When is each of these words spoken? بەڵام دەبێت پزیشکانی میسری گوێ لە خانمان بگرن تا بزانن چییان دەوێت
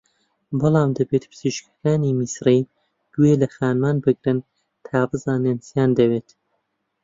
بەڵام 0.59 0.89
دەبێت 0.97 1.23
پزیشکانی 1.31 2.15
میسری 2.19 2.61
گوێ 3.13 3.33
لە 3.41 3.47
خانمان 3.55 3.97
بگرن 4.03 4.39
تا 4.87 4.99
بزانن 5.11 5.57
چییان 5.65 5.91
دەوێت 5.99 6.27